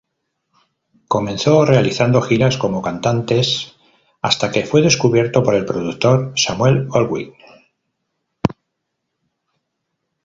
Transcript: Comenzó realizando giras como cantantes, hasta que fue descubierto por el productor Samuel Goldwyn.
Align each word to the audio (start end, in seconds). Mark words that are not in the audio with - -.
Comenzó 1.07 1.63
realizando 1.63 2.23
giras 2.23 2.57
como 2.57 2.81
cantantes, 2.81 3.75
hasta 4.23 4.49
que 4.51 4.65
fue 4.65 4.81
descubierto 4.81 5.43
por 5.43 5.53
el 5.53 5.63
productor 5.63 6.33
Samuel 6.35 6.87
Goldwyn. 6.87 7.35